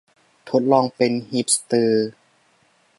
[0.49, 2.09] ทดลองเป็นฮิปสเตอร์